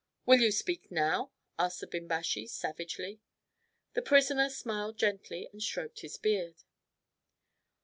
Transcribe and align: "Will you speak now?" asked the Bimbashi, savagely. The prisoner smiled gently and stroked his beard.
"Will 0.25 0.39
you 0.39 0.51
speak 0.51 0.89
now?" 0.89 1.31
asked 1.59 1.79
the 1.81 1.85
Bimbashi, 1.85 2.47
savagely. 2.49 3.21
The 3.93 4.01
prisoner 4.01 4.49
smiled 4.49 4.97
gently 4.97 5.47
and 5.53 5.61
stroked 5.61 5.99
his 5.99 6.17
beard. 6.17 6.63